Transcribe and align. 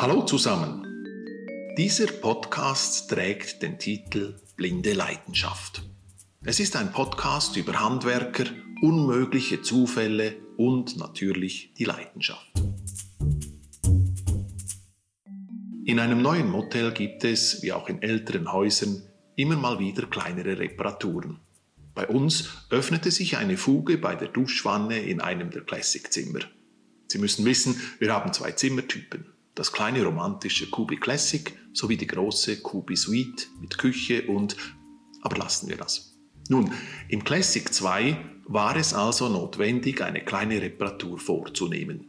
Hallo 0.00 0.22
zusammen. 0.22 0.86
Dieser 1.76 2.06
Podcast 2.06 3.10
trägt 3.10 3.62
den 3.62 3.80
Titel 3.80 4.36
Blinde 4.54 4.92
Leidenschaft. 4.92 5.82
Es 6.44 6.60
ist 6.60 6.76
ein 6.76 6.92
Podcast 6.92 7.56
über 7.56 7.80
Handwerker, 7.80 8.44
unmögliche 8.80 9.60
Zufälle 9.60 10.36
und 10.56 10.98
natürlich 10.98 11.74
die 11.76 11.82
Leidenschaft. 11.82 12.48
In 15.84 15.98
einem 15.98 16.22
neuen 16.22 16.48
Motel 16.48 16.92
gibt 16.92 17.24
es, 17.24 17.64
wie 17.64 17.72
auch 17.72 17.88
in 17.88 18.00
älteren 18.00 18.52
Häusern, 18.52 19.02
immer 19.34 19.56
mal 19.56 19.80
wieder 19.80 20.06
kleinere 20.06 20.60
Reparaturen. 20.60 21.40
Bei 21.96 22.06
uns 22.06 22.50
öffnete 22.70 23.10
sich 23.10 23.36
eine 23.36 23.56
Fuge 23.56 23.98
bei 23.98 24.14
der 24.14 24.28
Duschwanne 24.28 25.00
in 25.00 25.20
einem 25.20 25.50
der 25.50 25.62
Classic-Zimmer. 25.62 26.42
Sie 27.08 27.18
müssen 27.18 27.44
wissen, 27.44 27.80
wir 27.98 28.14
haben 28.14 28.32
zwei 28.32 28.52
Zimmertypen. 28.52 29.37
Das 29.58 29.72
kleine 29.72 30.04
romantische 30.04 30.70
Kubi 30.70 30.98
Classic 30.98 31.52
sowie 31.72 31.96
die 31.96 32.06
große 32.06 32.60
Kubi 32.60 32.94
Suite 32.94 33.48
mit 33.60 33.76
Küche 33.76 34.28
und... 34.28 34.56
Aber 35.20 35.36
lassen 35.36 35.68
wir 35.68 35.76
das. 35.76 36.16
Nun, 36.48 36.70
im 37.08 37.24
Classic 37.24 37.74
2 37.74 38.44
war 38.46 38.76
es 38.76 38.94
also 38.94 39.28
notwendig, 39.28 40.00
eine 40.00 40.24
kleine 40.24 40.62
Reparatur 40.62 41.18
vorzunehmen. 41.18 42.06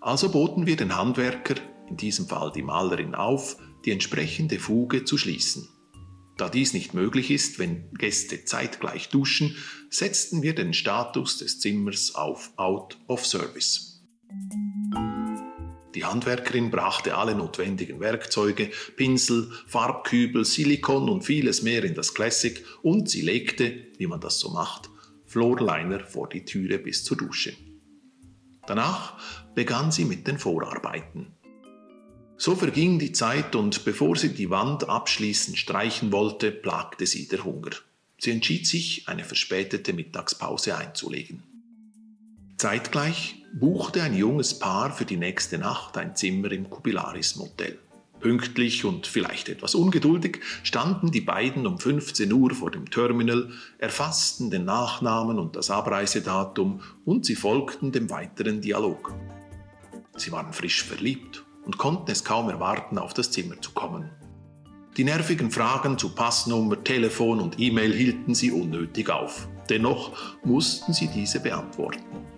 Also 0.00 0.30
boten 0.30 0.64
wir 0.64 0.76
den 0.76 0.96
Handwerker, 0.96 1.56
in 1.88 1.96
diesem 1.96 2.28
Fall 2.28 2.52
die 2.52 2.62
Malerin, 2.62 3.16
auf, 3.16 3.56
die 3.84 3.90
entsprechende 3.90 4.60
Fuge 4.60 5.04
zu 5.04 5.18
schließen. 5.18 5.68
Da 6.36 6.48
dies 6.48 6.72
nicht 6.72 6.94
möglich 6.94 7.32
ist, 7.32 7.58
wenn 7.58 7.90
Gäste 7.94 8.44
zeitgleich 8.44 9.08
duschen, 9.08 9.56
setzten 9.90 10.42
wir 10.42 10.54
den 10.54 10.72
Status 10.72 11.38
des 11.38 11.58
Zimmers 11.58 12.14
auf 12.14 12.52
Out 12.54 12.96
of 13.08 13.26
Service. 13.26 14.04
Die 16.04 16.10
Handwerkerin 16.10 16.70
brachte 16.70 17.16
alle 17.16 17.34
notwendigen 17.34 17.98
Werkzeuge, 17.98 18.70
Pinsel, 18.94 19.50
Farbkübel, 19.66 20.44
Silikon 20.44 21.08
und 21.08 21.22
vieles 21.22 21.62
mehr 21.62 21.82
in 21.82 21.94
das 21.94 22.12
Classic 22.12 22.62
und 22.82 23.08
sie 23.08 23.22
legte, 23.22 23.86
wie 23.96 24.06
man 24.06 24.20
das 24.20 24.38
so 24.38 24.50
macht, 24.50 24.90
Floorliner 25.24 26.00
vor 26.00 26.28
die 26.28 26.44
Türe 26.44 26.78
bis 26.78 27.04
zur 27.04 27.16
Dusche. 27.16 27.54
Danach 28.66 29.18
begann 29.54 29.92
sie 29.92 30.04
mit 30.04 30.26
den 30.26 30.38
Vorarbeiten. 30.38 31.28
So 32.36 32.54
verging 32.54 32.98
die 32.98 33.12
Zeit 33.12 33.56
und 33.56 33.86
bevor 33.86 34.14
sie 34.16 34.34
die 34.34 34.50
Wand 34.50 34.86
abschließend 34.86 35.56
streichen 35.56 36.12
wollte, 36.12 36.50
plagte 36.50 37.06
sie 37.06 37.28
der 37.28 37.44
Hunger. 37.44 37.70
Sie 38.18 38.30
entschied 38.30 38.66
sich, 38.66 39.08
eine 39.08 39.24
verspätete 39.24 39.94
Mittagspause 39.94 40.76
einzulegen. 40.76 41.44
Zeitgleich 42.58 43.36
buchte 43.56 44.02
ein 44.02 44.16
junges 44.16 44.58
Paar 44.58 44.90
für 44.90 45.04
die 45.04 45.16
nächste 45.16 45.58
Nacht 45.58 45.96
ein 45.96 46.16
Zimmer 46.16 46.50
im 46.50 46.68
Kubilaris 46.68 47.36
Motel. 47.36 47.78
Pünktlich 48.18 48.84
und 48.84 49.06
vielleicht 49.06 49.48
etwas 49.48 49.76
ungeduldig 49.76 50.40
standen 50.64 51.12
die 51.12 51.20
beiden 51.20 51.64
um 51.66 51.78
15 51.78 52.32
Uhr 52.32 52.50
vor 52.52 52.72
dem 52.72 52.90
Terminal, 52.90 53.50
erfassten 53.78 54.50
den 54.50 54.64
Nachnamen 54.64 55.38
und 55.38 55.54
das 55.54 55.70
Abreisedatum 55.70 56.80
und 57.04 57.26
sie 57.26 57.36
folgten 57.36 57.92
dem 57.92 58.10
weiteren 58.10 58.60
Dialog. 58.60 59.14
Sie 60.16 60.32
waren 60.32 60.52
frisch 60.52 60.82
verliebt 60.82 61.44
und 61.64 61.78
konnten 61.78 62.10
es 62.10 62.24
kaum 62.24 62.48
erwarten, 62.48 62.98
auf 62.98 63.14
das 63.14 63.30
Zimmer 63.30 63.60
zu 63.60 63.70
kommen. 63.70 64.10
Die 64.96 65.04
nervigen 65.04 65.52
Fragen 65.52 65.96
zu 65.96 66.08
Passnummer, 66.08 66.82
Telefon 66.82 67.40
und 67.40 67.60
E-Mail 67.60 67.92
hielten 67.92 68.34
sie 68.34 68.50
unnötig 68.50 69.10
auf. 69.10 69.48
Dennoch 69.68 70.12
mussten 70.42 70.92
sie 70.92 71.08
diese 71.08 71.40
beantworten. 71.40 72.33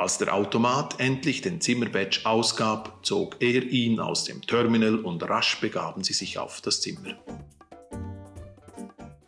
Als 0.00 0.16
der 0.16 0.34
Automat 0.34 0.98
endlich 0.98 1.42
den 1.42 1.60
Zimmerbadge 1.60 2.20
ausgab, 2.24 3.04
zog 3.04 3.36
er 3.40 3.62
ihn 3.64 4.00
aus 4.00 4.24
dem 4.24 4.40
Terminal 4.40 4.96
und 4.96 5.22
rasch 5.28 5.60
begaben 5.60 6.02
sie 6.02 6.14
sich 6.14 6.38
auf 6.38 6.62
das 6.62 6.80
Zimmer. 6.80 7.18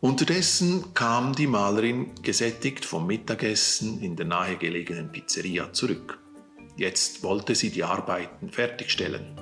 Unterdessen 0.01 0.95
kam 0.95 1.35
die 1.35 1.45
Malerin 1.45 2.15
gesättigt 2.23 2.85
vom 2.85 3.05
Mittagessen 3.05 4.01
in 4.01 4.15
der 4.15 4.25
nahegelegenen 4.25 5.11
Pizzeria 5.11 5.71
zurück. 5.73 6.17
Jetzt 6.75 7.21
wollte 7.21 7.53
sie 7.53 7.69
die 7.69 7.83
Arbeiten 7.83 8.49
fertigstellen. 8.49 9.39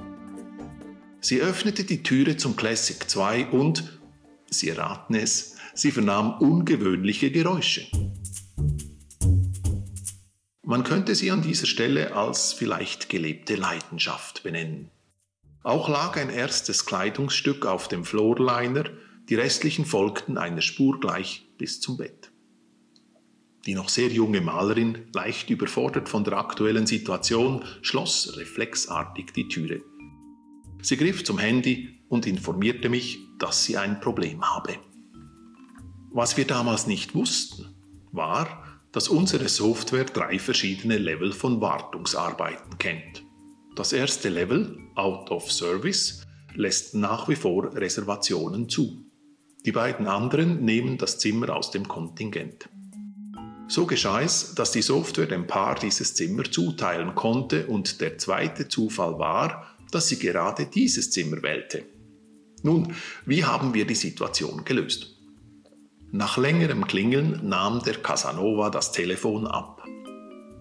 Sie 1.22 1.40
öffnete 1.40 1.86
die 1.86 2.04
Türe 2.04 2.36
zum 2.36 2.58
Classic 2.58 3.10
2 3.10 3.52
und, 3.52 4.02
Sie 4.50 4.68
erraten 4.68 5.16
es, 5.16 5.56
sie 5.74 5.92
vernahm 5.92 6.42
ungewöhnliche 6.42 7.32
Geräusche. 7.32 7.88
Man 10.72 10.86
könnte 10.86 11.16
sie 11.16 11.32
an 11.32 11.42
dieser 11.42 11.68
Stelle 11.68 12.16
als 12.16 12.54
vielleicht 12.54 13.10
gelebte 13.10 13.56
Leidenschaft 13.56 14.42
benennen. 14.42 14.90
Auch 15.64 15.90
lag 15.90 16.16
ein 16.16 16.30
erstes 16.30 16.86
Kleidungsstück 16.86 17.66
auf 17.66 17.90
dem 17.90 18.06
Floorliner, 18.06 18.86
die 19.28 19.36
restlichen 19.36 19.84
folgten 19.84 20.38
einer 20.38 20.62
Spur 20.62 21.02
gleich 21.02 21.46
bis 21.58 21.82
zum 21.82 21.98
Bett. 21.98 22.32
Die 23.66 23.76
noch 23.76 23.90
sehr 23.90 24.08
junge 24.08 24.40
Malerin, 24.40 25.10
leicht 25.14 25.50
überfordert 25.50 26.08
von 26.08 26.24
der 26.24 26.38
aktuellen 26.38 26.88
Situation, 26.88 27.66
schloss 27.82 28.38
reflexartig 28.38 29.34
die 29.36 29.50
Türe. 29.50 29.82
Sie 30.82 30.96
griff 30.96 31.26
zum 31.26 31.38
Handy 31.38 32.02
und 32.08 32.26
informierte 32.26 32.88
mich, 32.88 33.20
dass 33.40 33.66
sie 33.66 33.76
ein 33.76 34.00
Problem 34.00 34.42
habe. 34.42 34.78
Was 36.12 36.38
wir 36.38 36.48
damals 36.48 36.88
nicht 36.88 37.14
wussten, 37.14 37.76
war, 38.14 38.71
dass 38.92 39.08
unsere 39.08 39.48
Software 39.48 40.06
drei 40.06 40.38
verschiedene 40.40 40.98
Level 40.98 41.32
von 41.32 41.62
Wartungsarbeiten 41.62 42.78
kennt. 42.78 43.24
Das 43.76 43.94
erste 43.94 44.30
Level, 44.30 44.78
Out 44.96 45.32
of 45.32 45.52
Service, 45.52 46.26
lässt 46.56 46.94
nach 46.94 47.30
wie 47.30 47.36
vor 47.36 47.74
Reservationen 47.74 48.68
zu. 48.68 49.06
Die 49.66 49.72
beiden 49.72 50.08
anderen 50.08 50.66
nehmen 50.66 50.98
das 50.98 51.20
Zimmer 51.20 51.56
aus 51.56 51.72
dem 51.72 51.88
Kontingent. 51.88 52.68
So 53.68 53.86
geschah 53.86 54.22
es, 54.22 54.54
dass 54.56 54.72
die 54.72 54.82
Software 54.82 55.28
dem 55.28 55.48
Paar 55.48 55.76
dieses 55.76 56.14
Zimmer 56.16 56.44
zuteilen 56.44 57.16
konnte 57.16 57.68
und 57.68 58.02
der 58.02 58.18
zweite 58.18 58.68
Zufall 58.68 59.18
war, 59.18 59.78
dass 59.92 60.10
sie 60.10 60.20
gerade 60.20 60.66
dieses 60.66 61.12
Zimmer 61.12 61.42
wählte. 61.42 61.86
Nun, 62.64 62.94
wie 63.26 63.46
haben 63.46 63.74
wir 63.74 63.86
die 63.86 63.96
Situation 63.96 64.66
gelöst? 64.66 65.21
Nach 66.14 66.38
längerem 66.38 66.88
Klingeln 66.88 67.40
nahm 67.48 67.82
der 67.84 67.96
Casanova 67.96 68.70
das 68.70 68.92
Telefon 68.92 69.48
ab. 69.48 69.82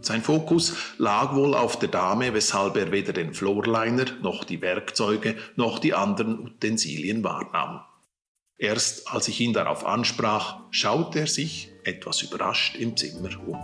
Sein 0.01 0.23
Fokus 0.23 0.75
lag 0.97 1.35
wohl 1.35 1.55
auf 1.55 1.77
der 1.77 1.89
Dame, 1.89 2.33
weshalb 2.35 2.77
er 2.77 2.93
weder 2.93 3.13
den 3.13 3.35
Floorliner 3.35 4.05
noch 4.23 4.45
die 4.45 4.63
Werkzeuge 4.63 5.35
noch 5.57 5.81
die 5.81 5.93
anderen 5.93 6.39
Utensilien 6.39 7.25
wahrnahm. 7.25 7.83
Erst 8.59 9.13
als 9.13 9.27
ich 9.27 9.41
ihn 9.41 9.53
darauf 9.53 9.85
ansprach, 9.85 10.61
schaute 10.71 11.21
er 11.21 11.27
sich, 11.27 11.73
etwas 11.83 12.23
überrascht, 12.23 12.77
im 12.77 12.97
Zimmer 12.97 13.31
um. 13.45 13.59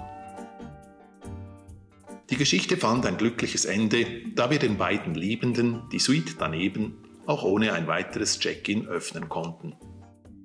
Die 2.30 2.36
Geschichte 2.36 2.76
fand 2.76 3.06
ein 3.06 3.16
glückliches 3.16 3.64
Ende, 3.64 4.06
da 4.34 4.50
wir 4.50 4.58
den 4.58 4.76
beiden 4.76 5.14
Liebenden 5.14 5.88
die 5.92 6.00
Suite 6.00 6.34
daneben 6.40 6.98
auch 7.26 7.44
ohne 7.44 7.72
ein 7.74 7.86
weiteres 7.86 8.40
Check-in 8.40 8.88
öffnen 8.88 9.28
konnten. 9.28 9.76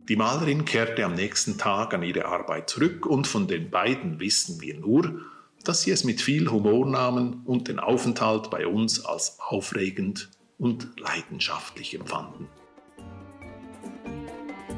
Die 0.10 0.16
Malerin 0.16 0.66
kehrte 0.66 1.06
am 1.06 1.14
nächsten 1.14 1.58
Tag 1.58 1.94
an 1.94 2.04
ihre 2.04 2.26
Arbeit 2.26 2.70
zurück 2.70 3.06
und 3.06 3.28
von 3.28 3.48
den 3.48 3.70
beiden 3.70 4.20
wissen 4.20 4.60
wir 4.60 4.78
nur, 4.80 5.22
dass 5.64 5.84
sie 5.84 5.92
es 5.92 6.04
mit 6.04 6.22
viel 6.22 6.50
Humor 6.50 6.88
nahmen 6.88 7.44
und 7.46 7.68
den 7.68 7.80
Aufenthalt 7.80 8.50
bei 8.50 8.66
uns 8.66 9.06
als 9.06 9.38
aufregend 9.40 10.30
und 10.58 11.00
leidenschaftlich 11.00 11.94
empfanden. 11.94 12.48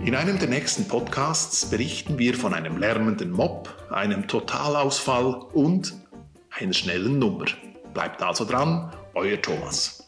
In 0.06 0.16
einem 0.16 0.38
der 0.38 0.50
nächsten 0.50 0.86
Podcasts 0.90 1.70
berichten 1.70 2.18
wir 2.18 2.34
von 2.34 2.54
einem 2.54 2.78
lärmenden 2.78 3.32
Mob, 3.32 3.74
einem 3.90 4.28
Totalausfall 4.28 5.34
und 5.54 5.94
einer 6.50 6.74
schnellen 6.74 7.20
Nummer. 7.20 7.46
Bleibt 7.94 8.22
also 8.22 8.44
dran, 8.44 8.92
euer 9.14 9.42
Thomas. 9.42 10.03